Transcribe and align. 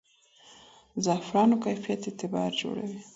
د 0.93 0.95
زعفرانو 1.05 1.55
کیفیت 1.65 2.01
اعتبار 2.09 2.49
جوړوي. 2.61 3.01